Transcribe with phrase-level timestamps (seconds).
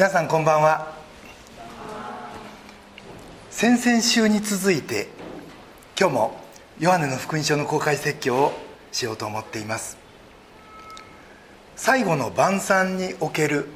[0.00, 0.94] 皆さんこんばんは。
[3.50, 5.08] 先々週に続いて
[5.94, 6.40] 今日も
[6.78, 8.52] ヨハネの福音書の公開説教を
[8.92, 9.98] しようと思っています。
[11.76, 13.66] 最後の晩餐における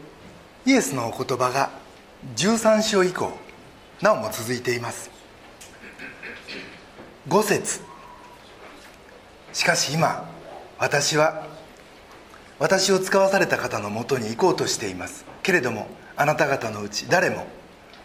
[0.64, 1.68] イエスのお言葉が
[2.36, 3.30] 13章以降
[4.00, 5.10] なおも続いています。
[7.28, 7.82] 5節。
[9.52, 10.26] しかし今
[10.78, 11.46] 私は
[12.58, 15.26] 私を使わされた方のもとに行こうとしています。
[15.42, 15.86] けれども
[16.16, 17.46] あなた方のうち誰も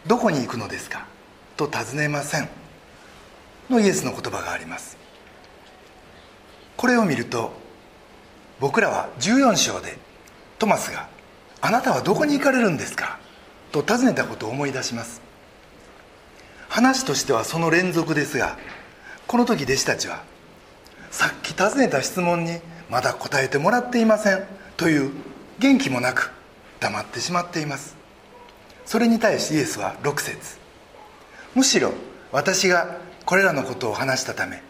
[0.07, 1.05] どこに行くのですか？
[1.57, 2.49] と尋ねません。
[3.69, 4.97] のイエスの言葉があります。
[6.75, 7.51] これを見ると
[8.59, 9.97] 僕らは14章で
[10.57, 11.07] トマスが
[11.61, 13.19] 「あなたはどこに行かれるんですか?」
[13.71, 15.21] と尋ねたことを思い出します。
[16.69, 18.57] 話としてはその連続ですが
[19.27, 20.23] この時弟子たちは
[21.11, 24.43] さっき尋ねた質問にまだ答えてもらっていません
[24.77, 25.11] という
[25.59, 26.31] 元気もなく
[26.79, 27.98] 黙ってしまっています。
[28.89, 30.57] それに対しイエスは6節。
[31.53, 31.93] むしろ
[32.31, 34.63] 私がこれらのことを話したため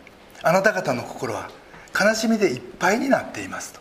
[0.44, 1.50] あなた方の心は
[1.98, 3.80] 悲しみでいっぱいになっていますと。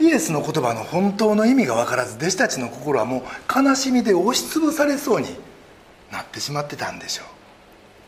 [0.00, 3.22] イエスの言葉の本当の意味が分からず弟子たちの心はもう
[3.64, 5.28] 悲しみで押しつぶされそうに
[6.10, 7.26] なってしまってたんでしょう。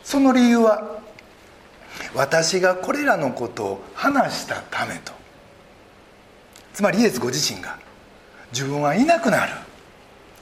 [0.02, 0.98] その理由は
[2.16, 5.12] 私がこれらのことを話したためと。
[6.74, 7.78] つまりイエスご自身が
[8.52, 9.52] 自分はいなくなる。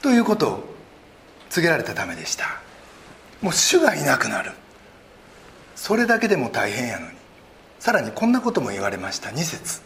[0.01, 0.63] ということを
[1.49, 2.61] 告げられたためでした。
[3.41, 4.51] もう主がいなくなる。
[5.75, 7.17] それだけでも大変やのに。
[7.79, 9.29] さらにこんなことも言われました。
[9.29, 9.81] 2節。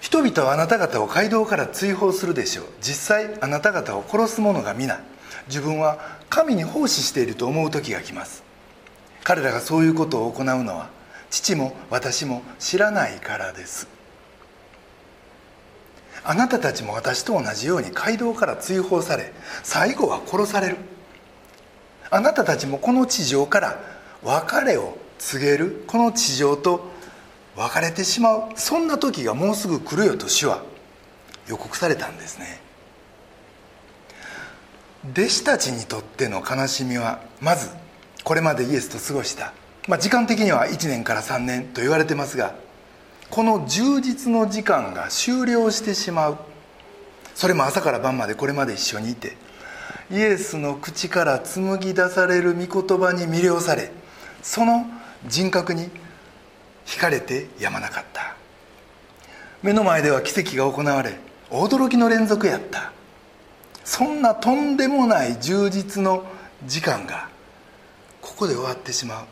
[0.00, 2.66] 人々はあなた方を街道から追放するでしょう。
[2.80, 5.00] 実際あなた方を殺す者が皆。
[5.48, 8.42] 自分は神に奉仕していると思う時が来ます。
[9.24, 10.88] 彼らがそういうことを行うのは
[11.30, 13.88] 父も私も知らないからです。
[16.28, 19.32] あなたたちも私と同じように街道から追放され
[19.62, 20.76] 最後は殺される。
[22.10, 23.80] あなたたちもこの地上から
[24.24, 25.84] 別れを告げる。
[25.86, 26.90] この地上と
[27.54, 28.42] 別れてしまう。
[28.56, 30.62] そんな時がもうすぐ来るよと主は。
[31.48, 32.60] 予告されたんですね。
[35.12, 37.70] 弟子たちにとっての悲しみはまず
[38.24, 39.52] これまでイエスと過ごした、
[39.86, 42.54] まあ、時間的には1年から3年と言われてますが
[43.30, 46.38] この充実の時間が終了してしまう。
[47.34, 49.36] それも朝から晩までこれまで一緒にいて
[50.10, 53.90] イエスの口から紡ぎ出される御言葉に魅了され
[54.42, 54.86] その
[55.26, 55.90] 人格に
[56.86, 58.36] 惹かれてやまなかった。
[59.62, 61.18] 目の前では奇跡が行われ
[61.50, 62.92] 驚きの連続やった。
[63.84, 66.24] そんなとんでもない充実の
[66.66, 67.28] 時間が
[68.20, 69.26] ここで終わってしまう。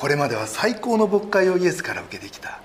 [0.00, 2.62] これまでは最高の牧会をイエスから受けてきた。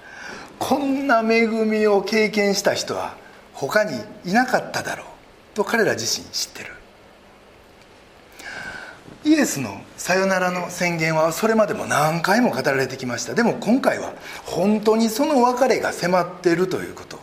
[0.58, 3.18] こんな恵みを経験した人は
[3.52, 5.08] 他にいなかっただろう。
[5.54, 6.72] と彼ら自身知ってる。
[9.26, 13.34] イエスのさよならの宣言はそれまでも何回も語られてきました。
[13.34, 14.14] でも今回は
[14.46, 17.20] 本当にその別れが迫っているということを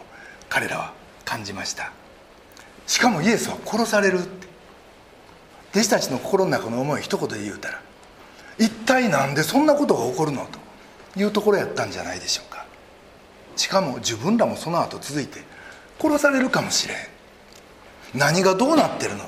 [0.50, 0.92] 彼らは
[1.24, 1.90] 感じました。
[2.86, 4.46] しかもイエスは殺されるって。
[5.70, 7.80] 弟子たちの心の中の思い一言で言うたら
[8.58, 10.46] 一体何でそんなことが起こるの
[11.14, 12.66] というところやったんじゃないでしょうか。
[13.56, 15.40] しかも自分らもその後続いて
[16.00, 16.98] 殺されるかもしれん。
[18.14, 19.24] 何がどうなってるの？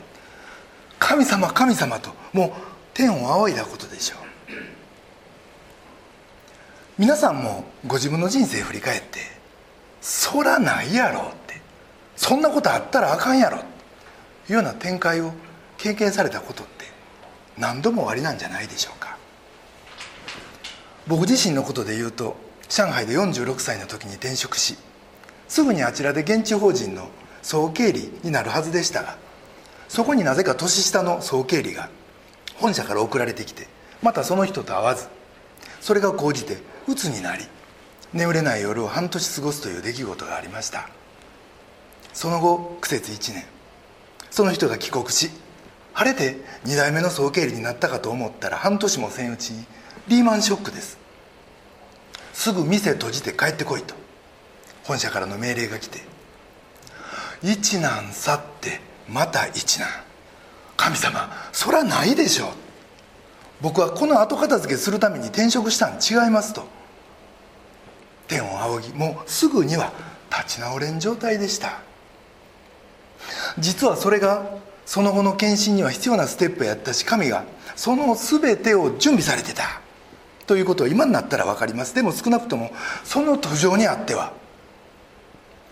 [0.99, 2.51] 神様神様ともう
[2.95, 4.19] 天を仰いだことでしょう。
[6.97, 9.19] 皆さんもご自分の人生振り返って
[10.01, 11.61] そらないやろって
[12.15, 13.67] そんなことあったらあかんやろとい
[14.51, 15.33] うような展開を
[15.77, 16.85] 経験されたことって
[17.59, 19.14] 何度もおありなんじゃないでしょうか。
[21.07, 22.37] 僕自身のことで言うと
[22.69, 24.77] 上海で46歳の時に転職し
[25.49, 27.09] すぐにあちらで現地法人の
[27.43, 29.17] 総経理になるはずでしたが
[29.89, 31.91] そこになぜか年下の総経理が
[32.57, 33.69] 本社から送られてきて
[34.03, 35.09] またその人と会わず
[35.81, 36.59] それが高じて
[36.89, 37.45] 鬱になり
[38.13, 40.89] 眠れない夜を半年過ごすという出来事がありました。
[42.15, 43.45] その後苦節1年
[44.31, 45.31] その人が帰国し
[45.93, 49.67] 晴れて2代目の総経理になったかと思ったら半年もせんうちに
[50.09, 51.04] リーマンショックです。
[52.35, 53.95] すぐ店閉じて帰ってこいと。
[54.83, 56.01] 本社からの命令が来て
[57.43, 59.89] 一難去ってまた一難。
[60.77, 62.53] 神様そらないでしょ。
[63.63, 66.67] 僕はこの後片付けするために転職したん違いますと。
[68.27, 69.93] 天を仰ぎもうすぐには
[70.31, 71.81] 立ち直れん状態でした。
[73.59, 74.45] 実はそれが
[74.85, 77.45] その後の献身には必要なステップやったし神が
[77.77, 79.84] その全てを準備されてた。
[80.47, 81.95] ということを今になったら分かります。
[81.95, 82.71] でも少なくとも
[83.05, 84.33] その途上にあっては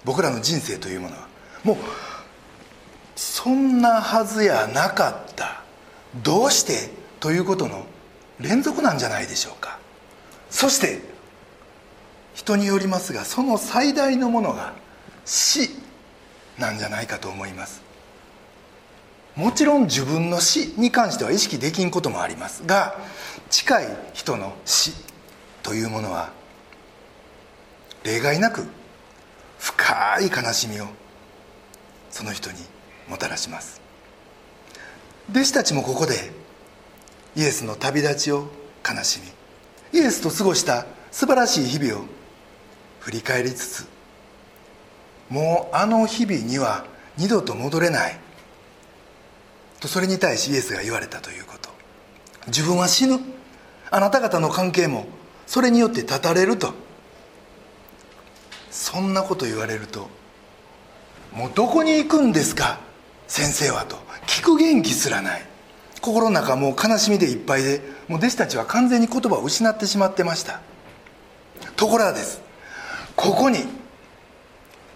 [0.05, 1.29] 僕らの人生というものは
[1.63, 1.77] もう
[3.15, 5.63] そんなはずやなかった。
[6.23, 6.91] どうして
[7.21, 7.87] ということの
[8.41, 9.79] 連続なんじゃないでしょうか。
[10.51, 11.01] そして
[12.35, 14.73] 人によりますがその最大のものが
[15.25, 15.71] 死
[16.59, 17.83] なんじゃないかと思います。
[19.35, 22.99] もちろん自分の死に関しては意識できんこともありますが
[23.53, 24.93] 近い人の死
[25.63, 26.33] というものは
[28.03, 28.65] 例外なく
[29.59, 30.87] 深い悲しみを
[32.11, 32.57] その人に
[33.09, 33.81] もたらします。
[35.31, 36.15] 弟子たちもここで
[37.37, 38.49] イエスの旅立ちを
[38.89, 39.21] 悲し
[39.93, 42.05] みイエスと過ごした素晴らしい日々を
[43.01, 43.89] 振り返りつつ
[45.29, 46.87] もうあの日々には
[47.19, 48.19] 二度と戻れない。
[49.79, 51.69] とそれに対しイエスが言われたということ。
[52.47, 53.21] 自分は死ぬ。
[53.93, 55.07] あなた方の関係も
[55.47, 56.73] それによって断たれると。
[58.71, 60.09] そんなこと言われると
[61.31, 62.81] もうどこに行くんですか
[63.29, 63.97] 先生はと。
[64.27, 65.43] 聞く元気すらない。
[66.01, 70.61] 心の中もう悲しみでいっぱいでもう弟子たちは完全に言葉を失ってしまってました。
[71.77, 72.41] ところがです。
[73.15, 73.59] ここに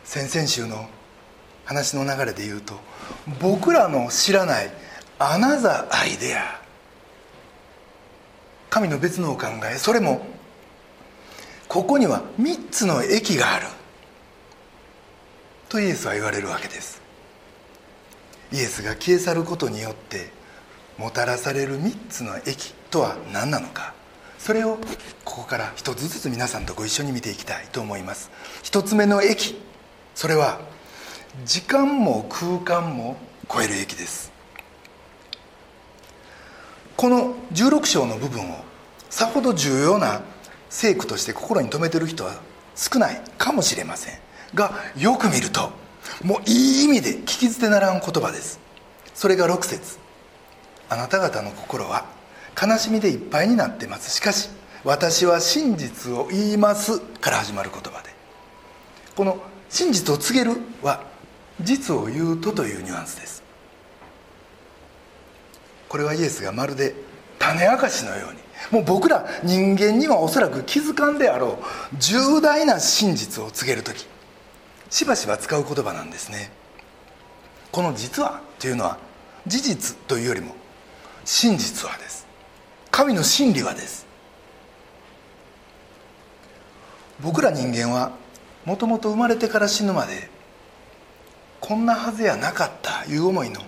[0.05, 0.89] 先々週の
[1.67, 2.75] 話の流れで言うと
[3.41, 4.71] 僕らの知らない
[5.19, 6.66] アナザーアイデア。
[8.71, 10.27] 神の別のお考えそれも
[11.69, 13.67] ここには3つの駅がある。
[15.69, 17.03] とイエスは言われるわけです。
[18.53, 20.31] イエスが消え去ることによって
[20.97, 23.95] もたらされる3つの駅とは何なのか。
[24.39, 24.79] それを
[25.25, 28.31] ここから一つずつ皆さんとご一緒に見ていきたいと思います。
[28.63, 29.61] 一つ目の駅。
[30.15, 30.61] それは
[31.45, 33.17] 時間も空間も
[33.53, 34.36] 超える駅です。
[36.97, 38.65] この16章の部分を
[39.11, 40.23] さほど重要な
[40.71, 42.41] 聖句として心に留めてる人は
[42.75, 44.15] 少ないかもしれません。
[44.55, 45.71] がよく見ると
[46.25, 48.61] もういい意味で聞き捨てならん言葉です。
[49.15, 49.99] それが6節。
[50.89, 52.07] あなた方の心は
[52.61, 54.11] 悲しみでいっぱいになってます。
[54.11, 54.49] しかし
[54.85, 57.01] 私は真実を言います。
[57.01, 58.11] から始まる言葉で。
[59.15, 59.39] この
[59.69, 61.03] 真実を告げるは
[61.61, 63.46] 実を言うとというニュアンスです。
[65.97, 66.95] これはイエスがまるで
[67.39, 68.39] 種明かしのように。
[68.71, 71.59] もう僕ら人間にはおそらく気づかんであろ
[71.93, 74.07] う重大な真実を告げる時。
[74.91, 76.51] しばしば使う言葉なんですね。
[77.73, 78.99] この「実は」というのは
[79.47, 80.55] 事実というよりも
[81.25, 82.27] 真実はです。
[82.91, 84.05] 神の真理はです。
[87.21, 88.13] 僕ら人間は
[88.67, 90.29] もともと生まれてから死ぬまで
[91.59, 93.63] こんなはずやなかったいう思いの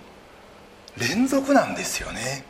[0.99, 2.45] 連続なんですよね。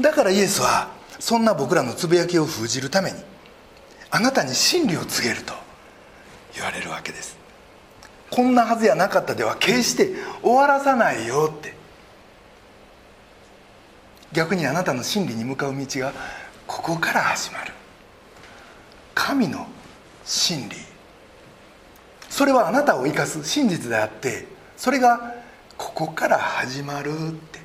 [0.00, 3.18] だからイエスはそんな僕らのつぶやきを封じるために
[4.10, 5.52] あなたに真理を告げると
[6.54, 7.36] 言われるわけです。
[8.30, 10.10] こんなはずやなかったでは決して
[10.42, 11.74] 終わらさないよって。
[14.32, 16.12] 逆にあなたの真理に向かう道が
[16.66, 17.72] ここから始まる。
[19.14, 19.66] 神の
[20.24, 20.76] 真理。
[22.28, 24.46] それはあなたを生かす真実であって
[24.76, 25.34] それが
[26.00, 27.60] ここから始まるって。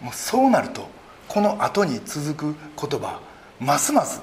[0.00, 0.88] もうそうなると
[1.28, 3.20] この後に続く言葉
[3.60, 4.20] ますます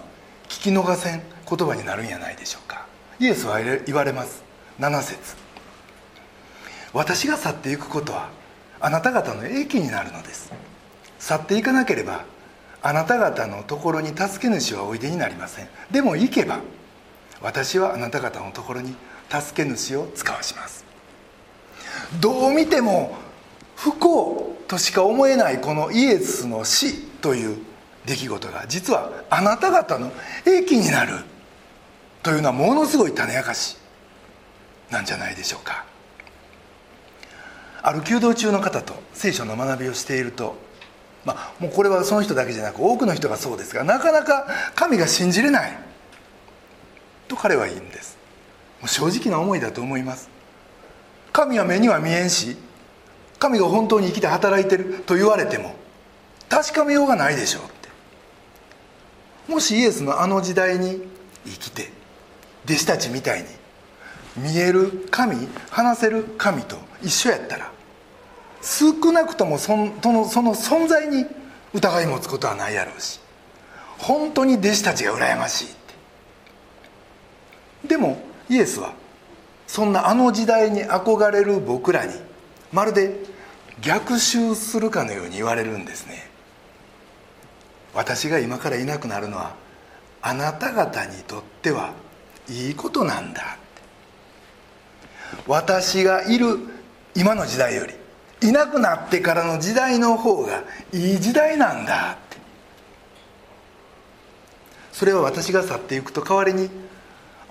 [0.50, 2.86] 聞き逃せん言葉になるんやないでしょうか。
[3.22, 4.44] イエスは言われます。
[4.78, 5.38] 7節。
[6.92, 8.30] 私が去っていくことは
[8.82, 10.52] あなた方の益になるのです。
[11.18, 12.26] 去っていかなければ
[12.82, 15.70] あなた方のところに助け主はおいでになりません。
[15.92, 16.60] でも行けば
[17.42, 18.94] 私はあなた方のところに
[19.30, 20.83] 助け主を使わします。
[22.20, 23.16] どう見ても
[23.76, 27.58] 不幸としか思えないこのイエスの死という
[28.06, 30.12] 出来事が実はあなた方の
[30.46, 31.14] 益になる
[32.22, 33.78] というのはものすごい種明かし
[34.90, 35.86] なんじゃないでしょうか。
[37.82, 40.56] ある弓道中の方と聖書の学びをしていると
[41.26, 45.78] まあもうこれはその人だけじゃなく多くの人がそうですがなかなか神が信じれない
[47.28, 48.18] と彼は言うんです。
[48.80, 50.30] もう正直な思いだと思います。
[51.34, 52.56] 神は目には見えんし
[53.40, 55.76] 神が本当に生きて働いてると言われても
[56.48, 57.74] 確かめようがないでしょうって。
[59.52, 61.02] もしイエスのあの時代に
[61.46, 61.92] 生きて
[62.66, 63.48] 弟子たちみたいに
[64.38, 67.72] 見える神話せる神と一緒やったら
[68.62, 69.92] 少なくともその
[70.26, 71.26] その存在に
[71.74, 73.20] 疑い持つことはないやろうし
[73.98, 75.70] 本当に弟子たちが羨ましいっ
[77.84, 77.88] て。
[77.90, 78.94] でもイエスは
[79.68, 82.14] そんなあの時代に憧れる僕らに
[82.72, 83.16] まるで
[83.82, 86.30] 逆襲するかのように言われるんですね。
[87.94, 89.56] 私が今からいなくなるのは
[90.22, 91.94] あなた方にとっては
[92.50, 93.58] いいことなんだ
[95.48, 96.58] 私がいる
[97.16, 97.94] 今の時代より
[98.48, 102.38] いなくなってからの時代の方がいい時代なんだって。
[104.92, 106.70] それは私が去っていくと代わりに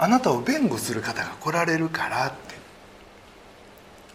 [0.02, 2.56] あなたを弁護する方が来られるからって。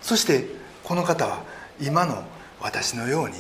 [0.02, 0.46] そして
[0.84, 1.44] この方は
[1.82, 2.26] 今の
[2.60, 3.36] 私のように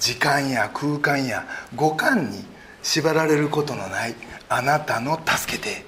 [0.00, 2.42] 時間や空間や五感に
[2.82, 4.14] 縛られることのない
[4.48, 5.84] あなたの助けて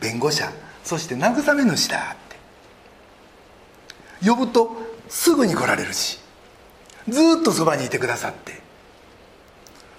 [0.00, 0.50] 弁護者
[0.82, 2.16] そして慰め主だっ
[4.20, 4.28] て。
[4.28, 4.72] 呼ぶと
[5.08, 6.18] すぐに来られるし
[7.08, 8.60] ずっとそばにいてくださって。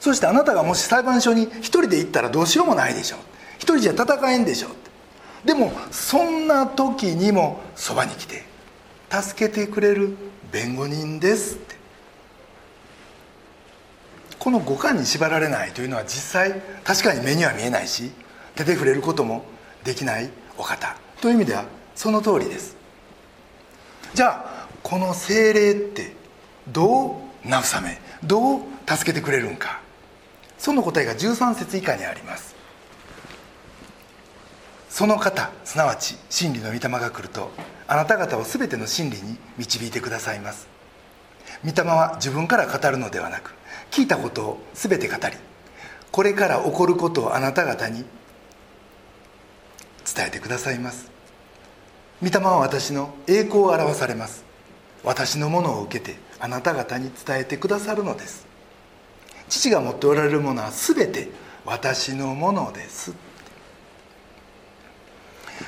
[0.02, 3.16] そしてあなたがもし裁判所に一人で行ったらどうしようもないでしょ
[3.60, 4.68] 一人じゃ戦えんでしょ
[5.46, 8.44] でもそんな時にもそばに来て
[9.10, 10.16] 助けてくれる
[10.52, 11.76] 弁護人ですって。
[14.38, 18.12] この五感に縛られないというのは実際確かに目には見えないし
[18.56, 19.44] 手で触れることも
[19.84, 20.96] できないお方。
[21.22, 21.66] という意味では
[21.96, 22.78] その通りです。
[24.14, 26.16] じゃあこの精霊って
[26.68, 29.82] どう慰めどう助けてくれるんか。
[30.58, 32.56] その答えが13節以下にあります。
[34.90, 37.52] その方すなわち真理の御霊が来ると
[37.88, 40.68] あなた方を全ての真理に導いてくださいます。
[41.64, 43.54] 御霊は自分から語るのではなく
[43.92, 45.36] 聞いたことを全て語り
[46.12, 48.06] これから起こることをあなた方に
[50.06, 51.12] 伝えてくださいます。
[52.22, 54.44] 御霊は私の栄光を表されます。
[55.04, 58.48] 私のものを受けてあなた方に伝えてくださるのです。
[59.50, 61.30] 父が持っておられるものは全て
[61.66, 63.14] 私のものです。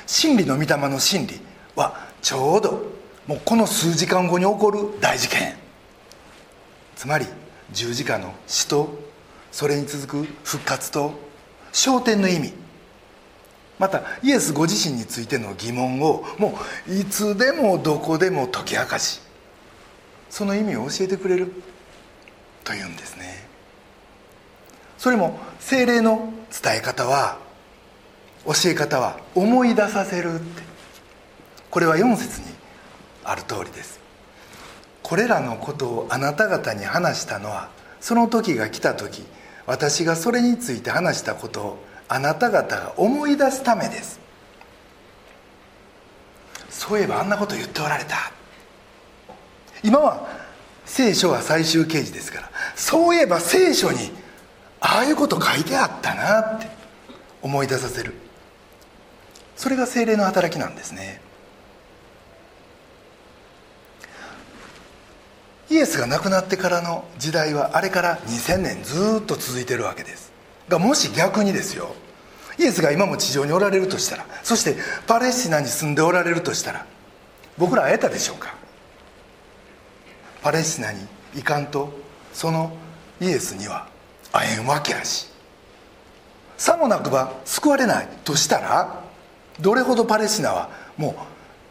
[0.06, 1.40] 真理の御霊の真理
[1.74, 2.92] はちょうど
[3.26, 5.54] もうこの数時間後に起こる大事件。
[6.96, 7.26] つまり
[7.72, 8.98] 十字架の死と
[9.50, 11.12] それに続く復活と
[11.72, 12.52] 焦点の意味。
[13.78, 19.20] またイエスご自身についての疑問をもういつでもどこでも解き明かし
[20.30, 21.52] その意味を教えてくれる
[22.62, 23.48] というんですね。
[24.98, 26.32] それも精霊の
[26.62, 27.38] 伝え方は
[28.44, 30.62] 教え方は思い出させるって。
[31.70, 32.46] これは4節に
[33.24, 33.98] ある通りです。
[35.02, 37.70] これらのことをあなた方に話したのは
[38.00, 39.24] その時が来た時
[39.66, 44.20] 私がそれについて話したことをあなた方が思い出すためです。
[46.68, 48.32] そういえばあんなこと言っておられた。
[49.82, 50.28] 今は
[50.84, 54.12] 聖書は最終形事ですからそういえば聖書に
[54.80, 56.66] ああいうこと書いてあったなって
[57.40, 58.14] 思い出させる。
[59.62, 61.20] それが精霊の働きなんですね。
[65.70, 70.32] イエスが亡くなってからの時代はあれから2000年ずっと続いてるわけです。
[70.68, 71.94] がもし逆にですよ。
[72.58, 74.74] イエスが今も地上におられるとしたらそして
[75.06, 76.84] パレスチナに住んでおられるとしたら
[77.56, 78.56] 僕ら会えたでしょうか？
[80.42, 81.92] パレスチナに行かんと
[82.32, 82.76] その
[83.20, 83.86] イエスには
[84.32, 85.28] 会えんわけやし。
[86.58, 89.01] さもなくば救われないとしたら
[89.60, 91.14] どれほどパレスチナはもう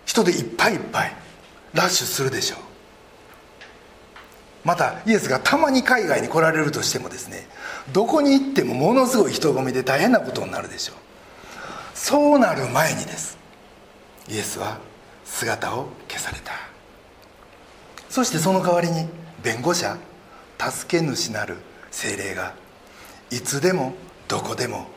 [0.06, 1.16] 人でいっぱいいっぱい
[1.74, 2.60] ラッシュするでしょう。
[4.64, 7.48] またイエスがたまに海外に来られるとしてもですね
[7.94, 10.96] どこに行ってもものすごい人混みで大変なことになるでしょう。
[11.96, 13.38] そうなる前にです。
[14.30, 14.80] イエスは
[15.26, 16.54] 姿を消された。
[18.10, 19.08] そしてその代わりに
[19.42, 19.98] 弁護者
[20.60, 21.58] 助け主なる
[21.90, 22.54] 精霊が
[23.32, 23.94] いつでも
[24.28, 24.88] どこでも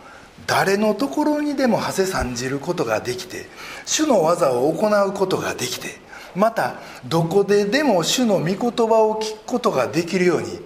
[0.46, 3.46] 誰のところにでも馳せ参じることができて
[3.86, 5.98] 主の技を行うことができて
[6.34, 6.74] また
[7.06, 10.58] どこででも主の御言葉を聞くことができるように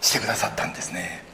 [0.00, 1.24] してくださったんですね。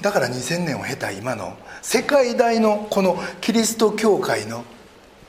[0.00, 4.64] だから2000年を経た今の世界大のこのキリスト教会の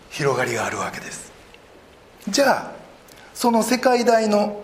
[0.09, 1.31] 広がりがあるわけです。
[2.27, 2.71] じゃあ
[3.33, 4.63] その世界大の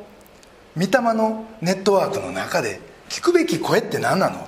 [0.76, 4.48] 御霊のネットワークの中で聞くべき声って何なの？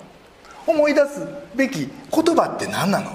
[0.67, 3.11] 思い出すべき言葉って何なの？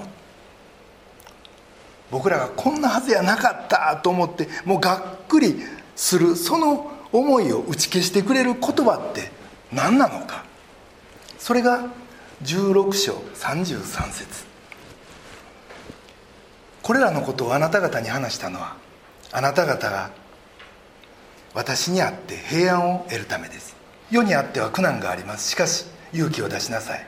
[2.09, 5.55] 僕らがこんなはずやなかったと思ってもうがっくり
[5.95, 9.31] するその思いを打ち消してくれる言葉って
[9.71, 10.43] 何なのか？
[11.37, 11.87] それが
[12.43, 14.45] 16章33節。
[16.81, 18.75] これらのことをあなた方に話したのは
[19.31, 20.09] あなた方が
[21.53, 23.75] 私にあって平安を得るためです。
[24.09, 25.49] 世にあっては苦難があります。
[25.51, 27.07] しかし勇気を出しなさい。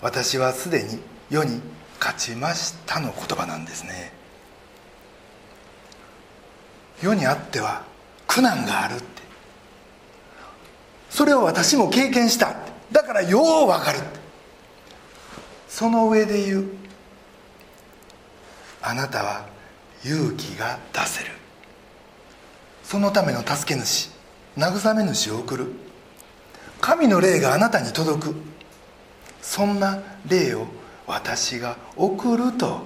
[0.00, 1.00] 私はすでに
[1.30, 1.60] 世に
[1.98, 4.12] 勝ちましたの言葉なんですね。
[7.02, 7.82] 世にあっては
[8.26, 9.04] 苦難があるって。
[11.10, 12.54] それを私も経験した
[12.92, 13.98] だからよう分かる
[15.68, 16.68] その上で言う。
[18.82, 19.46] あなたは
[20.04, 21.32] 勇気が出せる。
[22.84, 24.10] そのための助け主
[24.56, 25.66] 慰め主を送る。
[26.80, 28.34] 神の霊があなたに届く。
[29.42, 30.66] そんな霊を
[31.06, 32.82] 私が送ると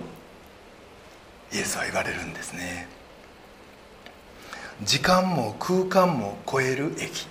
[1.52, 2.88] イエスは言われるんですね。
[4.82, 7.26] 時間も空間も超える駅。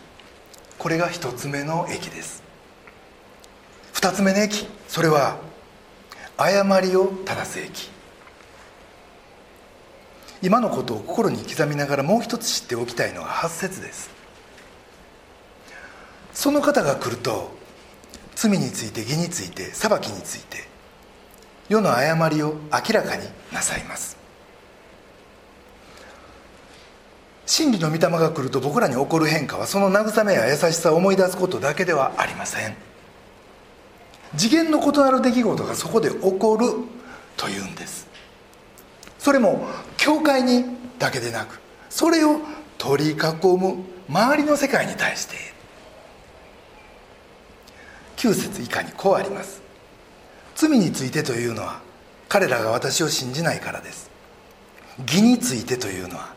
[0.78, 2.44] これが一つ目の駅です。
[3.94, 4.68] 二つ目の駅。
[4.88, 5.38] それは
[6.38, 7.90] 誤りを正す駅。
[10.42, 14.10] 今のことを心に刻みながらもう一つ知っておきたいのが8節です。
[16.34, 17.52] その方が来ると
[18.36, 20.68] 罪について義について裁きについて
[21.70, 24.18] 世の誤りを明らかになさいます。
[27.46, 32.76] 真理の御霊が来ると僕らに起こる変化はその慰めや優しさを思い出すことだけではありません。
[34.38, 36.68] 次元の異なる出来事がそこで起こる
[37.36, 38.08] というんです。
[39.20, 40.66] それも教会に
[40.98, 41.60] だけでなく
[41.90, 42.40] それを
[42.78, 43.18] 取り囲
[43.58, 45.36] む周りの世界に対して
[48.22, 49.64] 9節以下にこうあります。
[50.54, 51.82] 罪についてというのは
[52.30, 54.12] 彼らが私を信じないからです。
[55.08, 56.36] 義についてというのは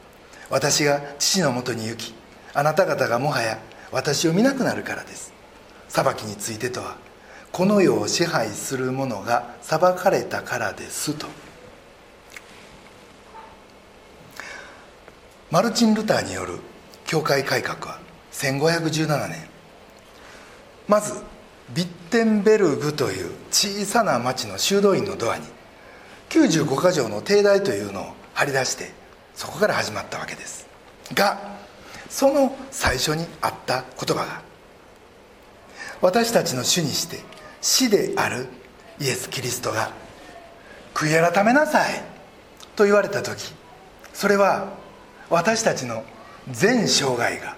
[0.49, 2.14] 私が父のもとに行き
[2.55, 3.59] あなた方がもはや
[3.93, 5.35] 私を見なくなるからです。
[5.91, 6.97] 裁きについてとは
[7.53, 11.26] この世を支配する者が裁かれたからですと。
[15.50, 16.61] マルチン・ルターによる
[17.05, 17.99] 教会改革は
[18.33, 19.47] 1517年。
[20.88, 21.34] まず
[21.75, 25.45] ビッテンベルグという小さな町の修道院のドアに
[26.31, 28.93] 95か条の帝大というのを張り出して
[29.34, 30.69] そこから始まったわけです。
[31.13, 31.54] が
[32.08, 34.43] その最初にあった言葉が
[36.00, 37.19] 私たちの主にして
[37.60, 38.47] 死である
[39.00, 39.91] イエス・キリストが
[40.95, 42.02] 悔い改めなさい
[42.76, 43.52] と言われた時
[44.13, 44.73] それは
[45.28, 46.04] 私たちの
[46.50, 47.56] 全生涯が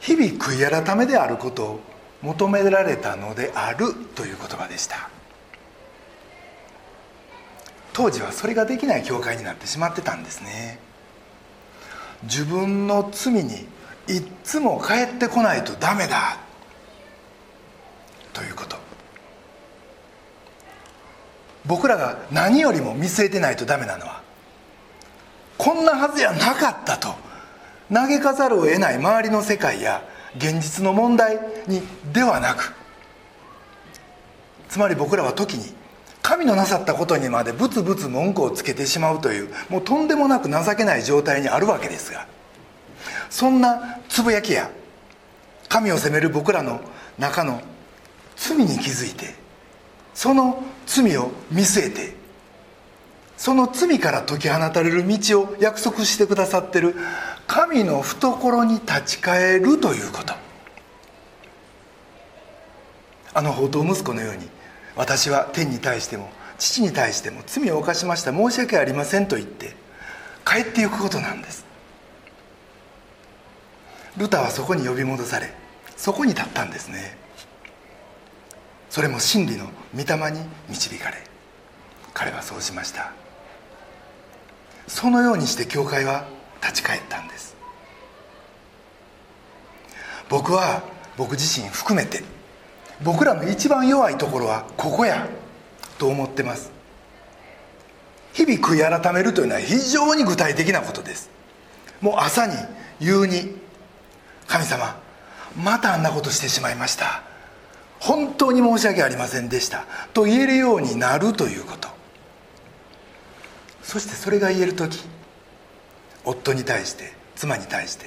[0.00, 1.80] 日々悔い改めであることを
[2.26, 5.08] 求められたのであるという言葉でした。
[7.92, 10.80] 当時はそれができない教会になってしまってたんですね。
[12.24, 13.66] 自分の罪に
[14.08, 16.38] いっつも帰ってこないとダメだ。
[18.32, 18.76] ということ。
[21.64, 24.22] 僕らが何よりも見据えてないとダメなのは
[25.58, 27.14] こんなはずやなかったと。
[27.92, 30.02] 嘆かざるを得ない周りの世界や
[30.36, 32.74] 現実の問題にではなく
[34.68, 35.74] つまり僕らは時に
[36.22, 42.26] 神のなさったことにまでブツブツ文句をつけてしまうというもうとんでもなく情けない状態にあるわけですが
[43.30, 44.70] そんなつぶやきや
[45.68, 46.80] 神を責める僕らの
[47.18, 47.60] 中の
[48.36, 49.34] 罪に気づいて
[50.14, 52.14] その罪を見据えて
[53.36, 56.94] その罪から解き放たれる道を約束してくださってる
[57.46, 60.34] 神の懐に立ち返るということ。
[63.34, 64.48] あの宝刀息子のように
[64.96, 69.76] 私は天に対しても父に対しても罪を犯しました申し訳ありませんと言って
[70.46, 71.66] 帰っていくことなんです。
[74.16, 75.52] ルタはそこに呼び戻され
[75.98, 77.18] そこに立ったんですね。
[78.88, 81.22] それも真理の御霊に導かれ
[82.14, 83.12] 彼はそうしました。
[84.86, 86.26] そのようにして教会は
[86.62, 87.56] 立ち返ったんです。
[90.28, 90.82] 僕は
[91.16, 92.22] 僕自身含めて
[93.02, 95.28] 僕らの一番弱いところはここや
[95.98, 96.70] と思ってます。
[98.32, 101.30] 日々悔い改めるというのは非常に具体的なことです。
[102.00, 102.54] もう朝に
[103.00, 103.56] 夕に
[104.46, 105.00] 神様
[105.56, 107.22] またあんなことしてしまいました。
[107.98, 109.84] 本当に申し訳ありませんでした。
[110.12, 111.88] と言えるようになるということ。
[113.86, 114.98] そしてそれが言える時
[116.24, 118.06] 夫に対して妻に対して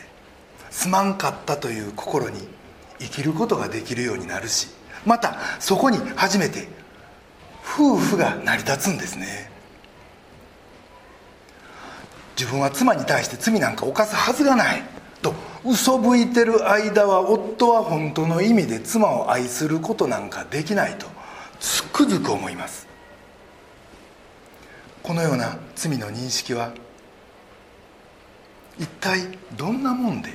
[0.70, 2.50] すまんかったという心に
[3.00, 4.68] 生きることができるようになるし
[5.06, 6.68] またそこに初めて
[7.64, 9.50] 夫婦が成り立つんですね。
[12.38, 14.84] 自分は妻に対して罪なんか犯すはずがない
[15.22, 21.06] と嘘吹いてる間は夫は本当の意味で妻を愛することなんかできないと
[21.60, 22.89] つくづく思います。
[25.10, 26.72] このような罪の認識は
[28.78, 29.22] 一体
[29.58, 30.30] どんなもんで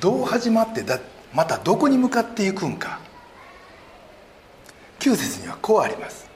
[0.00, 0.98] どう始まってだ
[1.34, 2.98] またどこに向かっていくんか。
[5.00, 6.26] 9節にはこうあります。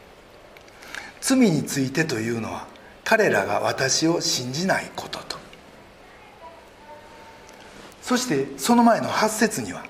[1.23, 2.67] 罪についてというのは
[3.03, 5.39] 彼らが私を信じないことと。
[8.03, 9.87] そしてその前の8節には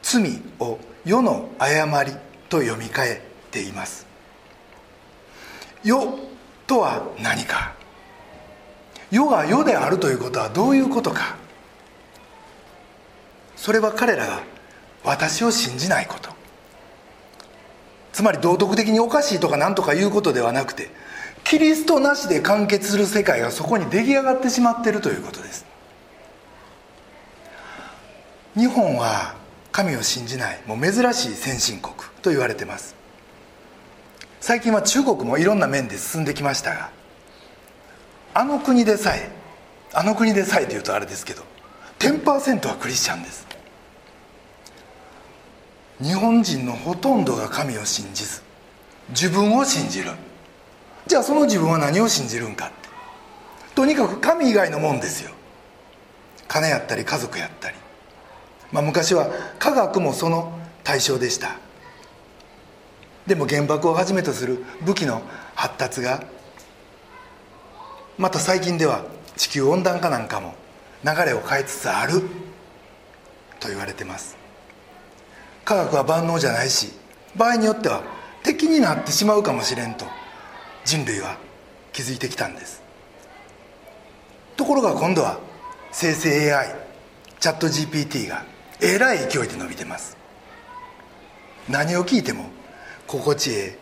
[0.00, 2.12] 罪を世の誤り
[2.48, 4.06] と読み替えています。
[5.84, 6.27] 世
[6.68, 7.74] とは何か。
[9.10, 11.36] 世が世であるということはどういうことか。
[13.56, 14.42] それは彼らが
[15.02, 16.30] 私を信じないこと。
[18.12, 20.90] つまり道徳的におかしいとか何とかいうことではなくて
[21.44, 25.64] キリストなしで完結する世界がそこに出来上がってしまっているということです。
[28.56, 29.36] 日本は
[29.70, 32.97] 神を信じないもう珍しい先進国と言われてます。
[34.40, 36.90] 最近は中国もいろんな面で進んできましたが
[38.34, 39.30] あの国でさえ
[39.92, 41.42] あの国でさえというとあれですけど
[41.98, 43.46] 10%はクリスチャンです。
[46.00, 48.40] 日本人のほとんどが神を信じず
[49.08, 50.10] 自分を信じる。
[51.08, 52.74] じゃあその自分は何を信じるんかって。
[53.74, 55.32] とにかく神以外のもんですよ。
[56.46, 57.76] 金やったり家族やったり、
[58.70, 61.56] まあ、昔は科学もその対象でした。
[63.28, 65.20] でも原爆をはじめとする武器の
[65.54, 66.24] 発達が
[68.16, 69.04] また最近では
[69.36, 70.54] 地球温暖化なんかも
[71.04, 72.22] 流れを変えつつある
[73.60, 74.36] と言われてます。
[75.66, 76.94] 科学は万能じゃないし
[77.36, 78.02] 場合によっては
[78.42, 80.06] 敵になってしまうかもしれんと
[80.86, 81.36] 人類は
[81.92, 82.82] 気づいてきたんです。
[84.56, 85.38] ところが今度は
[85.92, 86.74] 生成 AI
[87.38, 88.46] チャット GPT が
[88.80, 90.16] えらい勢いで伸びてます。
[91.68, 92.46] 何を聞いても
[93.08, 93.78] 心地ええ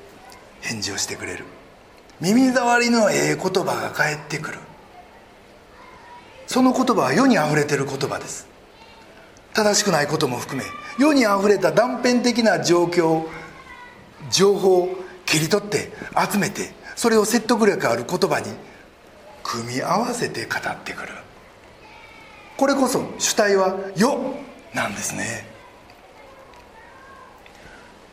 [0.60, 1.44] 返事をしてくれる。
[2.20, 4.58] 耳障りのええ言葉が返ってくる。
[6.46, 8.46] その言葉は世にあふれてる言葉です。
[9.52, 13.26] 正しくないことも含め世にあふれた断片的な状況
[14.30, 15.92] 情報を切り取って
[16.30, 18.46] 集めてそれを説得力ある言葉に
[19.42, 21.08] 組み合わせて語ってくる。
[22.56, 24.34] これこそ主体は「世」
[24.72, 25.46] なんですね。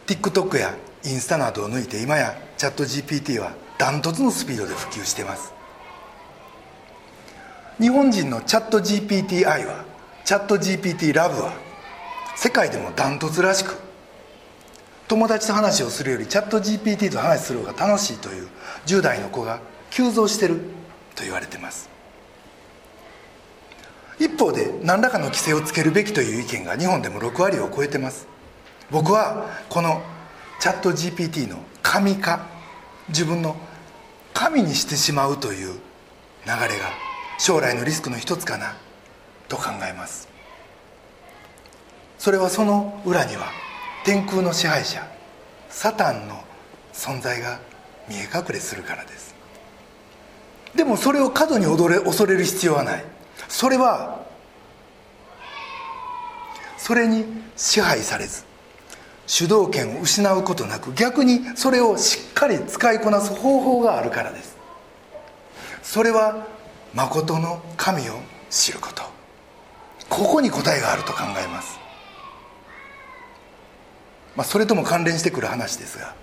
[0.08, 5.54] TikTok やインスタなどを抜いて今やチャット GPT はダントツのスピードで普及しています。
[7.80, 9.84] 日本人のチャット GPTI は
[10.24, 11.54] チャット GPT ラブは
[12.36, 13.76] 世界でもダントツらしく
[15.08, 18.48] 友達と話をするよりチャット GPT と話する方が楽しいという
[18.86, 19.60] 10代の子が
[19.92, 20.62] 急増してる
[21.16, 21.90] と言われてます。
[24.20, 28.28] 一方で何らかの規制をつけるべきという意見が日本でも6割を超えてます。
[28.92, 30.02] 僕はこの
[30.60, 32.48] チャット GPT の神化
[33.10, 33.56] 自分の
[34.34, 35.78] 神にしてしまうという流
[36.46, 36.90] れが
[37.38, 38.76] 将来のリスクの一つかな
[39.48, 40.28] と考えます。
[42.18, 43.52] それはその裏には
[44.06, 45.06] 天空の支配者
[45.70, 46.42] サタンの
[46.94, 47.60] 存在が
[48.08, 49.36] 見え隠れするからです。
[50.76, 53.06] でもそれを過度に恐れ恐れる必要はない。
[53.48, 54.24] それは
[56.78, 58.44] それに支配されず。
[59.26, 64.58] 主導権を失うことなく逆にそれをしっかり使いこなす方法があるからです。
[65.82, 66.48] それは
[66.94, 69.14] 誠の神を知ること。
[70.10, 71.80] ここに答えがあると考えます、
[74.36, 76.14] まあ、それとも関連してくる話ですが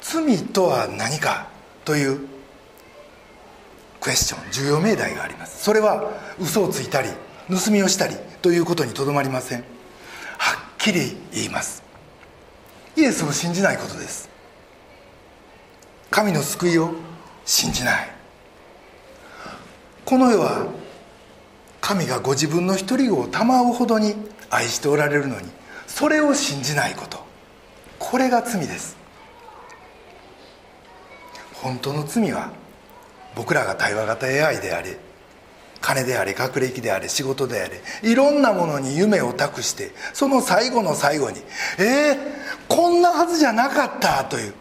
[0.00, 1.48] 罪とは何か
[1.84, 2.28] という
[4.00, 5.64] クエスチョン重要命題があります。
[5.64, 7.08] それは嘘をついたり
[7.48, 9.64] 盗みをしたりということにとどまりません。
[10.36, 11.83] はっきり言います。
[12.96, 14.28] イエスを信じないことです。
[16.10, 16.94] 神の救いを
[17.44, 18.10] 信じない。
[20.04, 20.66] この世は
[21.80, 24.14] 神がご自分の一人を賜うほどに
[24.48, 25.48] 愛しておられるのに
[25.86, 27.18] それを信じないこと。
[27.98, 28.96] これが罪です。
[31.54, 32.52] 本当の罪は
[33.34, 34.98] 僕らが対話型 AI であれ
[35.84, 41.42] 金であれ学歴であれ仕事であれいろんなものに夢を託してその最後の最後に
[41.78, 42.18] 「えー、
[42.68, 44.54] こんなはずじゃなかった」という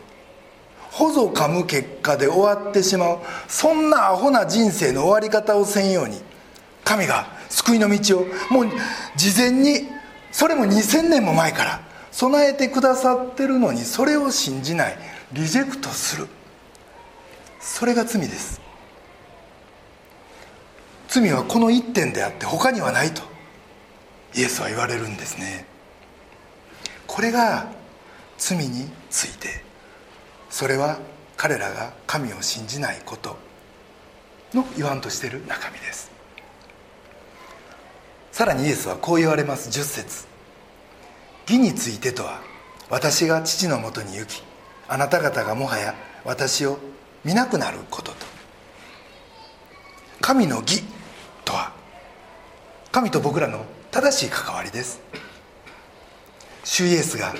[0.91, 6.21] ほぞかむ結果で終わってしまうそんなアホな人生の終わり方をせんように
[6.83, 8.67] 神が救いの道をもう
[9.15, 9.87] 事前に
[10.33, 11.81] それも2000年も前から
[12.11, 14.97] 備えてくださってるのにそれを信じない
[15.31, 16.27] リジェクトする。
[17.61, 18.62] それが罪です。
[21.13, 23.21] 罪はこの一点であって他にはないと
[24.33, 25.67] イエスは言われるんですね。
[27.05, 27.71] これが
[28.39, 29.63] 罪について
[30.49, 30.97] それは
[31.37, 33.37] 彼らが神を信じないこと
[34.55, 36.09] の言わんとしている中身です。
[38.31, 40.25] さらにイエスはこう言われます10節。
[41.47, 42.41] 義についてとは
[42.89, 44.41] 私が父のもとに行き
[44.87, 45.93] あなた方がもはや
[46.25, 46.79] 私を
[47.23, 48.17] 見なくなることと。
[50.19, 50.83] 神の義
[51.43, 51.73] とは。
[52.91, 55.01] 神と僕らの正しい関わりです。
[56.63, 57.33] 主イエスが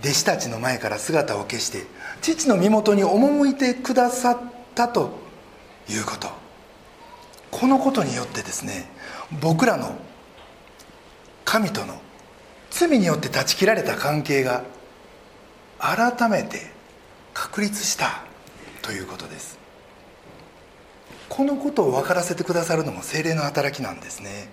[0.00, 1.84] 弟子たちの前から姿を消して
[2.22, 4.38] 父の身元に赴いてくださっ
[4.74, 5.10] たと
[5.88, 6.28] いうこと。
[7.50, 8.88] このことによってですね
[9.40, 9.96] 僕らの
[11.44, 12.00] 神との
[12.70, 14.62] 罪によって断ち切られた関係が
[15.78, 16.70] 改めて
[17.34, 18.22] 確立した
[18.82, 19.59] ということです。
[21.30, 24.48] このことを分からせてくださるのも精霊の働きなんですね。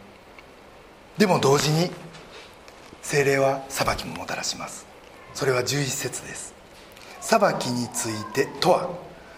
[1.18, 1.90] でも同時に
[3.02, 4.86] 精霊は裁きももたらします。
[5.34, 6.54] それは11節です。
[7.20, 8.90] 裁きについてとは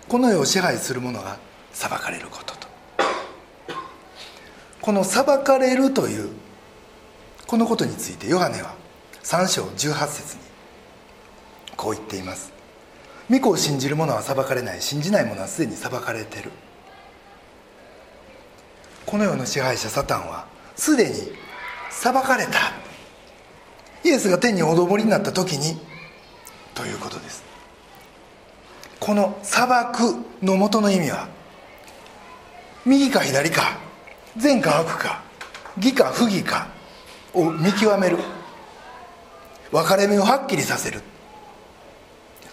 [0.10, 1.38] この世を支配する者が
[1.72, 2.68] 裁かれることと。
[4.82, 6.30] この裁かれるという
[7.48, 8.76] このことについてヨハネは
[9.24, 10.42] 3章18節に
[11.78, 12.52] こう言っています。
[13.30, 14.82] 御子を信じる者は裁かれない。
[14.82, 16.52] 信じない者はすでに裁かれてる。
[19.10, 20.46] この世の支配者サタンは
[20.76, 21.16] すでに
[21.90, 22.52] 裁かれた。
[24.04, 25.80] イエスが天におどぼりになった時に。
[26.76, 27.44] ということです。
[29.00, 31.28] この裁くの元の意味は
[32.86, 33.80] 右か左か
[34.38, 35.24] 善か悪か
[35.78, 36.68] 義か不義か
[37.34, 38.18] を見極める。
[39.72, 41.02] 分かれ目をはっきりさせる。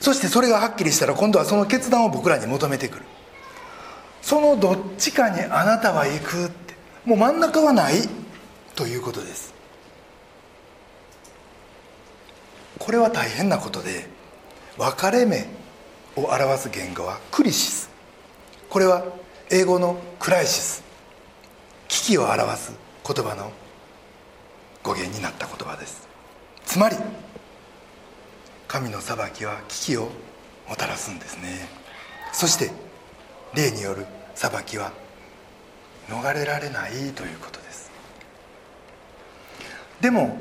[0.01, 3.05] そしてそれがはっきりしたら今度はその決断を僕らに求めてくる。
[4.27, 7.95] そのどっちかにあなたは行くってもう真ん中はない
[8.75, 9.55] ということです。
[12.77, 14.09] これは大変なことで
[14.77, 15.47] 分かれ目
[16.17, 17.89] を表す言語はクリシス。
[18.69, 19.05] これは
[19.49, 20.83] 英語のクライシス。
[21.87, 22.73] 危機を表す
[23.07, 23.53] 言葉の
[24.83, 26.09] 語源になった言葉です。
[26.65, 26.97] つまり
[28.67, 30.09] 神の裁きは危機を
[30.69, 31.69] もたらすんですね。
[32.33, 32.73] そして
[33.55, 34.05] 霊による
[34.37, 34.93] 裁きは
[36.09, 37.91] 逃れられないということです。
[40.01, 40.39] でも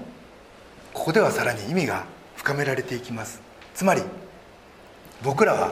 [0.94, 2.06] ここではさらに意味が
[2.36, 3.42] 深められていきます。
[3.74, 4.04] つまり
[5.24, 5.72] 僕らは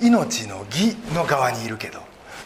[0.00, 2.00] 命の義の側にいるけど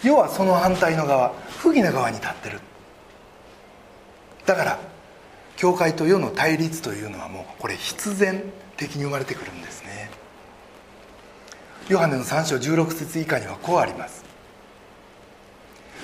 [0.04, 2.60] 要はその反対の側不義の側に立ってる。
[4.46, 4.78] だから
[5.56, 8.44] 教会と世の対立というのはもうこれ必然
[8.76, 10.10] 的に生まれてくるんですね。
[11.88, 14.27] ヨハネの3章16節以下にはこうあります。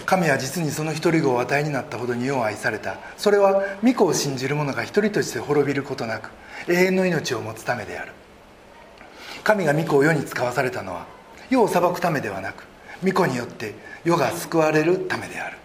[0.07, 2.99] 神は実にその一人子を与えになったほどに世を愛された。
[3.17, 6.31] それは御子を信じる者が一人として滅びることなく
[6.69, 8.13] 永遠の命を持つためである。
[9.43, 11.07] 神が御子を世に使わされたのは
[11.51, 12.65] 世を裁くためではなく
[13.05, 15.59] 御子によって世が救われるためである。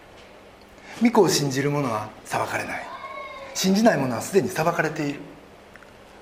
[1.01, 2.83] 御子を信じる者は裁かれない。
[3.53, 5.19] 信じない者はすでに裁かれている。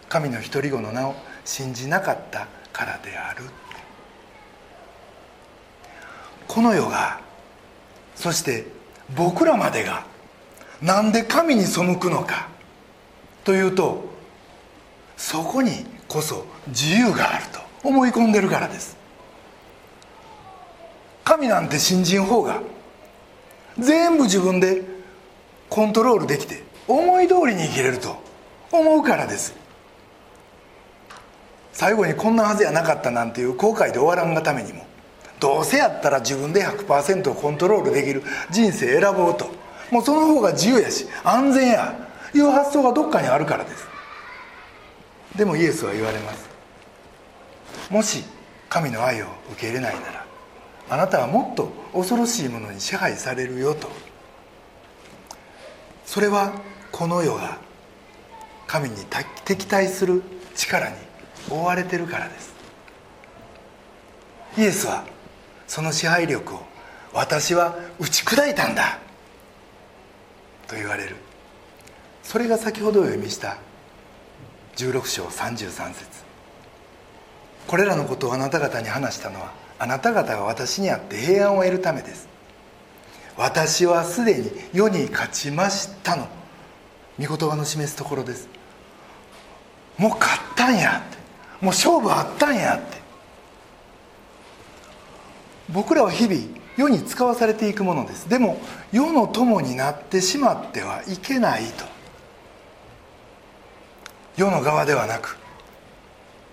[0.10, 3.44] 神の一人子の名を信じなかったからである。
[6.48, 7.20] この世が
[8.18, 8.66] そして
[9.16, 10.06] 僕らまでが
[10.82, 12.50] なんで神に背くのか
[13.44, 14.04] というと
[15.16, 18.98] そこにこそ自由があると思い込んでるからです。
[21.24, 22.62] 神なんて信心法が
[23.78, 24.82] 全部自分で
[25.70, 28.16] コントロールできて思い通りに生きれると
[28.72, 29.54] 思うからです。
[31.74, 34.87] 最後にこんなはずやなかったなんていう後悔で終わらんがためにも
[35.40, 39.50] どうせやったら自分で100%コントロールできる人生選ぼうと。
[39.92, 42.08] もうその方が自由やし安全や。
[42.34, 43.88] いう発想がどっかにあるからです。
[45.36, 46.50] でもイエスは言われます。
[47.90, 48.24] もし
[48.70, 50.26] 神の愛を受け入れないなら
[50.90, 53.90] あなたはもっと恐ろしいものに支配されるよと。
[56.06, 56.54] それは
[56.92, 57.60] この世が
[58.66, 58.96] 神に
[59.46, 60.24] 敵対する
[60.56, 60.96] 力に
[61.50, 62.54] 覆われてるからです。
[64.58, 65.06] イエスは
[65.68, 66.62] その支配力を
[67.14, 69.00] 私は打ち砕いたんだ。
[70.68, 71.16] と言われる。
[72.24, 73.58] それが先ほどお読みした。
[74.76, 76.06] 16章33節。
[77.68, 82.28] これらのことをあなた方に話したのはあなた方が私にあって平安を得るためです。
[83.38, 86.28] 私はすでに世に勝ちましたの。
[87.20, 88.48] 御言葉の示すところです。
[89.98, 91.18] もう勝ったんやって。
[91.66, 92.97] もう勝負あったんやって。
[95.70, 96.42] 僕らは日々
[96.78, 98.30] 世に使わされていくものです。
[98.30, 98.60] でも
[98.92, 101.86] 世の友になってしまってはいけないと。
[104.38, 105.38] 世の側ではなく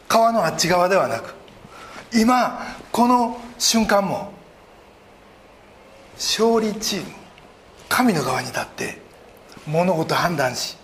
[0.08, 1.34] 川のあっち側ではなく
[2.14, 2.58] 今
[2.90, 4.32] この瞬間も
[6.14, 7.06] 勝利チーム
[7.90, 9.02] 神の側に立って
[9.66, 10.78] 物事判断し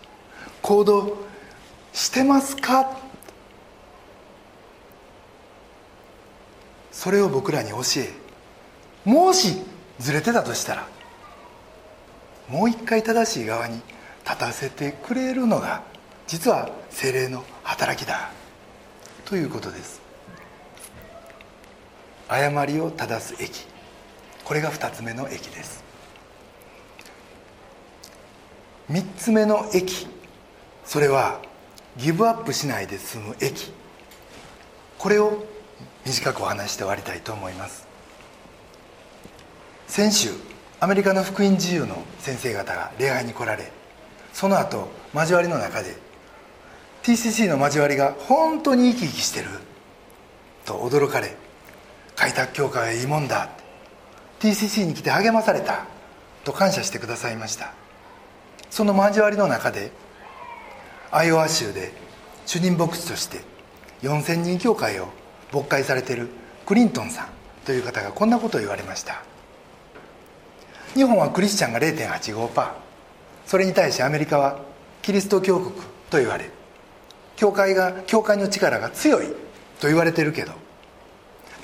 [0.60, 1.16] 行動
[1.94, 2.98] してますか？
[6.92, 8.10] それを僕らに教え
[9.04, 9.56] もし
[9.98, 10.88] ずれてたとしたら
[12.48, 13.80] もう一回正しい側に
[14.24, 15.82] 立たせてくれるのが
[16.26, 18.30] 実は精霊の働きだ
[19.24, 20.00] ということです。
[22.28, 23.66] 誤りを正す駅。
[24.44, 25.82] これが2つ目の駅です。
[28.90, 30.06] 3つ目の駅。
[30.84, 31.40] それは
[31.96, 33.72] ギブアップしないで済む駅。
[34.98, 35.44] これを
[36.04, 37.86] 短くお話して終わりたいと思います。
[39.86, 40.30] 先週
[40.78, 43.70] アメリカの福音自由の先生方が礼拝に来られ
[44.32, 45.96] その後交わりの中で
[47.02, 49.48] TCC の交わりが本当に生き生きしてる
[50.64, 51.34] と驚かれ
[52.14, 53.50] 開拓教会はいいもんだ
[54.38, 55.86] TCC に来て励まされた
[56.44, 57.74] と感謝してくださいました。
[58.70, 59.90] その交わりの中で
[61.10, 61.92] アイオワ州で
[62.46, 63.40] 主任牧師として
[64.02, 65.08] 4000人教会を
[65.52, 66.28] 牧会されている
[66.66, 67.28] クリントンさん
[67.64, 69.22] という方がこんなことを言われました。
[70.94, 72.72] 日本はクリスチャンが0.85%
[73.46, 74.60] それに対してアメリカは
[75.02, 75.72] キリスト教国
[76.10, 76.50] と言われ
[77.36, 79.26] 教会が教会の力が強い
[79.80, 80.52] と言われてるけど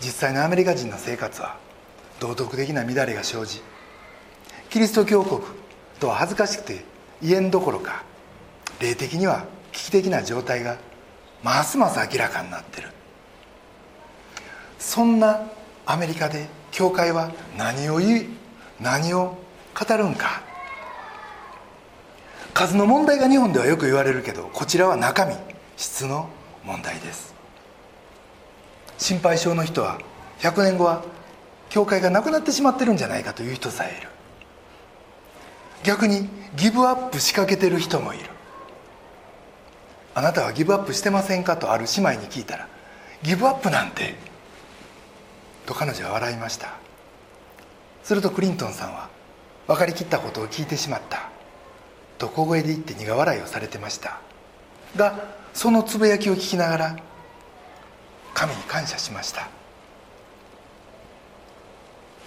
[0.01, 1.59] 実際のアメリカ人の生活は
[2.21, 3.63] 道徳的な乱れが生じ
[4.71, 5.41] キリスト教国
[5.99, 6.85] とは恥ずかしくて
[7.21, 8.05] 言えんどころか
[8.81, 10.77] 霊的には危機的な状態が
[11.43, 12.96] ますます明らかになってる。
[14.79, 15.43] そんな
[15.87, 18.27] アメリカで教会は何を言い
[18.81, 19.39] 何を
[19.75, 20.43] 語るんか。
[22.55, 25.35] 数の問題が日本ではよく言われるけどこちらは中身
[25.77, 26.29] 質の
[26.65, 27.35] 問題です。
[28.99, 29.99] 心配性の人は
[30.41, 31.05] 100年後は
[31.69, 34.09] 教会がなくなってしまってるんじゃないかという人さえいる。
[35.85, 38.25] 逆にギブアップ仕掛けてる人もいる。
[40.15, 42.69] あなたはギブアップしてませんかとある姉妹に聞いたら
[43.23, 44.15] ギブアップなんて
[45.67, 46.75] と彼女は笑いました。
[48.03, 49.09] するとクリントンさんは
[49.67, 51.29] 分かりきったことを聞いてしまった。
[52.19, 54.21] と小声で言って苦笑いをされてました。
[54.97, 56.97] がそのつぶやきを聞きながら
[58.33, 59.49] 神に感謝しました。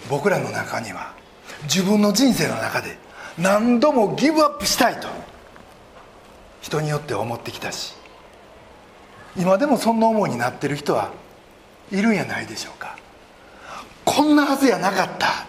[0.08, 1.14] 僕らの中には
[1.64, 2.96] 自分の人生の中で
[3.38, 5.08] 何度もギブアップしたいと
[6.60, 7.94] 人によって思ってきたし
[9.36, 11.12] 今でもそんな思いになってる人は
[11.92, 12.96] いるんやないでしょうか。
[14.04, 15.46] こんなはずやなかった。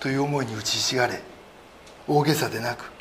[0.00, 1.20] という思いに打ちひしがれ
[2.06, 2.92] 大げさでなく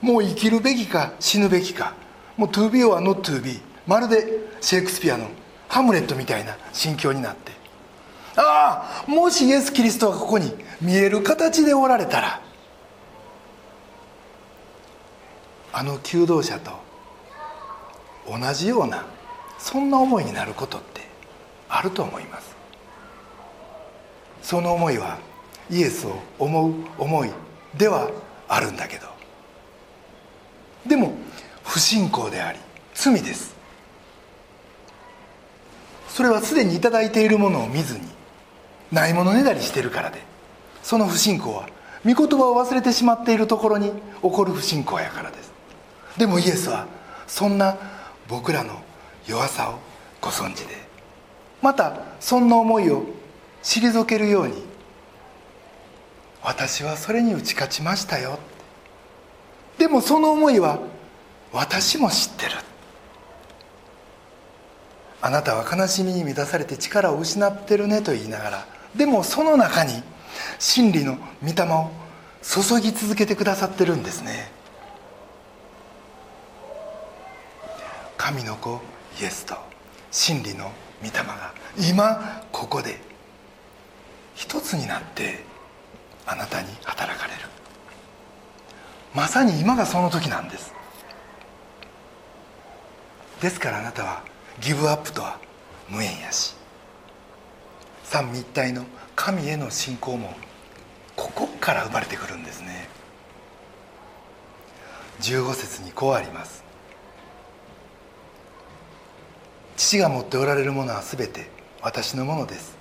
[0.00, 1.94] もう生きるべきか死ぬべきか
[2.36, 5.28] もう to be or not to be まるでシェイクスピアの
[5.68, 7.52] ハムレットみたいな心境になって。
[8.36, 12.40] ああもしイエス・キリストがここに見える形でおられたら
[15.72, 16.72] あの求道者と
[18.26, 19.04] 同じような
[19.58, 21.02] そんな思いになることって
[21.68, 22.59] あると思います。
[24.50, 25.16] その思いは
[25.70, 27.30] イエスを思う思い
[27.78, 28.10] では
[28.48, 29.06] あるんだけど。
[30.84, 31.12] でも
[31.62, 32.58] 不信仰であり
[32.92, 33.54] 罪です。
[36.08, 38.00] それはすでに頂いているものを見ずに
[38.90, 40.20] ないものねだりしてるからで。
[40.82, 41.68] その不信仰は
[42.04, 45.52] 御言葉を忘れてしまっているところに起こる不信仰やからです。
[46.18, 46.88] でもイエスは
[47.28, 47.76] そんな
[48.26, 48.82] 僕らの
[49.28, 49.78] 弱さを
[50.20, 50.74] ご存知で。
[51.62, 53.19] またそんな思いを
[53.62, 54.62] 退けるように。
[56.42, 58.38] 私はそれに打ち勝ちましたよ。
[59.78, 60.78] でもその思いは
[61.52, 62.52] 私も知ってる。
[65.22, 68.66] あなたは悲しみに満たされて力を失ってるねと言いながら。
[68.96, 70.02] でもその中に
[70.58, 71.90] 真理の御霊を
[72.42, 74.50] 注ぎ続けてくださってるんですね。
[78.16, 78.80] 神の子
[79.20, 79.56] イエスと
[80.10, 83.09] 真理の御霊が今ここで
[84.40, 85.44] 一つになって
[86.24, 87.40] あなたに働かれる。
[89.14, 90.72] まさに今がその時なんです。
[93.42, 94.24] ですからあなたは
[94.58, 95.38] ギブアップとは
[95.90, 96.54] 無縁やし。
[98.04, 100.32] 三位一体の神への信仰も
[101.16, 102.88] ここから生まれてくるんですね。
[105.20, 106.64] 15節にこうあります。
[109.76, 111.50] 父が持っておられるものは全て
[111.82, 112.79] 私のものです。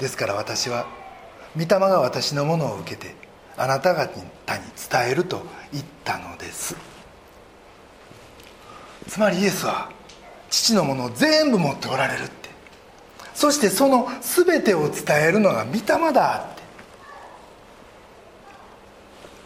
[0.00, 0.86] ですから私は
[1.54, 3.14] 御霊が私のものを受けて
[3.56, 4.24] あなた方に
[4.90, 5.42] 伝えると
[5.72, 6.74] 言ったのです。
[9.06, 9.90] つまりイエスは
[10.48, 12.48] 父のものを全部持っておられるって。
[13.34, 16.60] そしてその全てを伝えるのが御霊だって。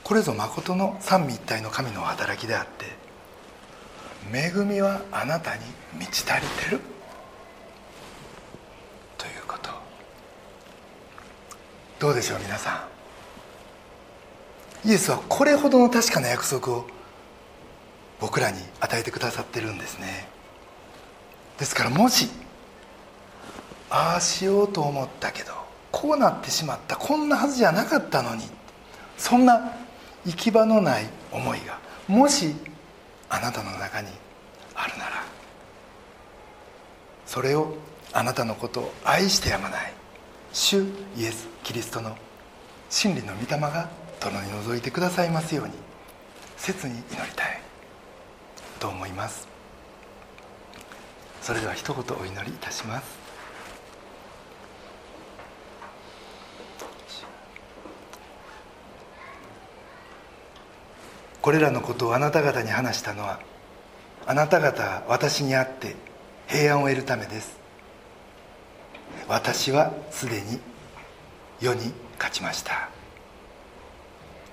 [0.04, 2.84] これぞ誠の三位一体の神の働きであって
[4.30, 5.62] 恵みはあなたに
[5.98, 6.80] 満ち足りてる
[9.16, 9.70] ということ
[11.98, 12.86] どうでしょう皆さ
[14.84, 14.88] ん。
[14.88, 16.84] イエスはこれほどの確かな約束を
[18.20, 20.28] 僕らに与えてくださってるんですね。
[21.58, 22.28] ですからもし
[23.88, 25.52] ああしようと思ったけど
[25.92, 28.42] こうなってしまったこんなはずじゃなかったのに
[29.16, 29.72] そんな
[30.26, 31.78] 行き場のない思いが
[32.08, 32.54] もし
[33.28, 34.08] あなたの中に
[34.74, 35.24] あるなら
[37.24, 37.74] それを
[38.12, 39.92] あなたのことを愛してやまない。
[40.54, 40.84] 主
[41.16, 42.16] イエス・キリストの
[42.88, 43.90] 真理の御霊が
[44.20, 45.72] 殿に覗いてくださいますように
[46.56, 47.60] 切に祈りたい。
[48.78, 49.48] と思います
[51.42, 53.18] それでは一言お祈りいたします。
[61.42, 63.40] これらのことをあなた方に話したのは
[64.24, 65.96] あなた方が私に会って
[66.46, 67.63] 平安を得るためです。
[69.28, 70.60] 私はすでに
[71.60, 72.90] 世に勝ちました。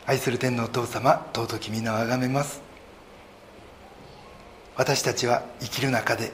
[0.06, 2.62] 愛する天のお父様尊き皆をあがめます。
[4.76, 6.32] 私たちは生きる中で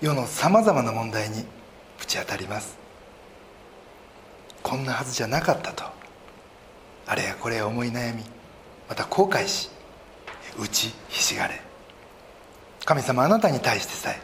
[0.00, 1.44] 世のさまざまな問題に
[1.98, 2.78] ぶち当たります。
[4.62, 5.84] こんなはずじゃなかったと。
[7.06, 8.22] あれやこれや思い悩み
[8.88, 9.70] また後悔し
[10.58, 11.60] 打ちひしがれ。
[12.84, 14.20] 神様あなたに対してさえ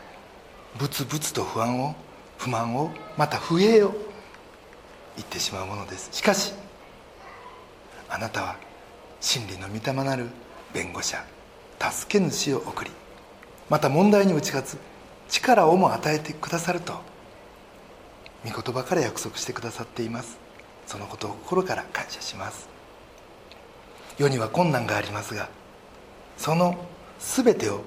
[0.78, 1.94] ブツブツと不安を
[2.38, 3.92] 不満をまた不平を
[5.16, 6.08] 言ってしまうものです。
[6.12, 6.52] しかし
[8.08, 8.56] あなたは
[9.20, 10.26] 真理の御霊なる
[10.72, 11.24] 弁護者
[11.80, 12.90] 助け主を送り
[13.70, 14.78] また問題に打ち勝つ
[15.28, 16.94] 力をも与えてくださると
[18.44, 20.38] 御言葉から約束してくださっています。
[20.86, 22.68] そのことを心から感謝します。
[24.18, 25.48] 世には困難がありますが
[26.36, 26.76] その
[27.18, 27.82] 全てを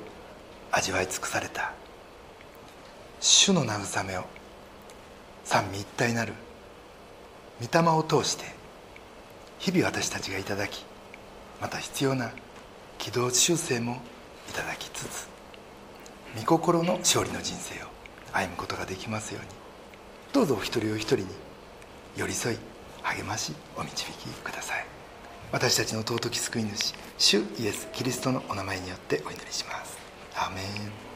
[0.72, 1.74] 味わい尽くされた
[3.20, 4.26] 主の慰めを
[5.48, 6.34] 三位一体なる。
[7.62, 8.44] 御霊を通して
[9.60, 10.86] 日々私たちがいただき
[11.62, 12.32] また必要な
[12.98, 14.02] 軌道修正も
[14.50, 15.28] いただきつつ
[16.36, 17.88] 御心の勝利の人生を
[18.34, 19.50] 歩むことができますように
[20.34, 21.28] どうぞお一人お一人に
[22.18, 22.58] 寄り添い
[23.02, 24.86] 励ましお導きください。
[25.54, 29.98] 私たちの尊き救い主主イエス・キリストのお名前によってお祈りします。
[30.36, 31.07] アメン。